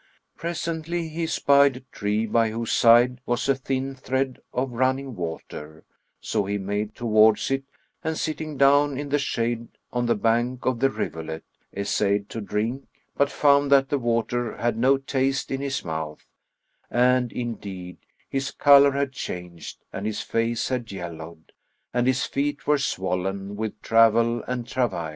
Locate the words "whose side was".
2.49-3.47